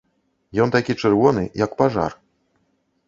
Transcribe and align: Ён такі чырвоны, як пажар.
Ён 0.65 0.71
такі 0.75 0.95
чырвоны, 1.03 1.43
як 1.65 1.71
пажар. 1.83 2.11